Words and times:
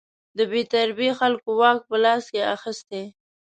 د 0.37 0.39
بې 0.51 0.61
تربیې 0.71 1.11
خلکو 1.19 1.49
واک 1.59 1.79
په 1.89 1.95
لاس 2.03 2.23
کې 2.33 2.41
اخیستی. 2.55 3.03